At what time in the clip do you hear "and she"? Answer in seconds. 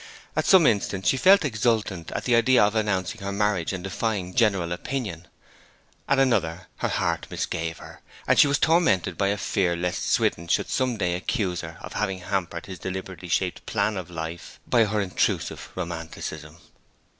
8.27-8.47